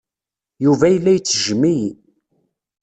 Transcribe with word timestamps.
Yuba 0.63 0.87
yella 0.93 1.11
ittejjem-iyi. 1.13 1.89